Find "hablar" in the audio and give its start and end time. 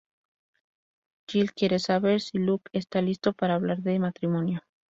3.53-3.83